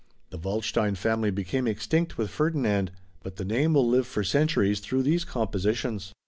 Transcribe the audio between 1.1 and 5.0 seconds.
became extinct with Ferdinand, but the name will live for centuries